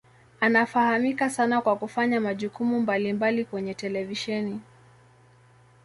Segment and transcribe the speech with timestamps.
[0.39, 4.61] Anafahamika sana kwa kufanya majukumu mbalimbali kwenye televisheni.